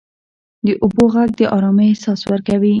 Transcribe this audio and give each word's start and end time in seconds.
•د 0.65 0.67
اوبو 0.83 1.03
ږغ 1.13 1.29
د 1.39 1.41
آرامۍ 1.55 1.85
احساس 1.91 2.21
ورکوي. 2.31 2.69